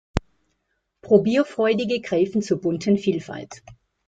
[1.03, 3.61] Probierfreudige greifen zur bunten Vielfalt.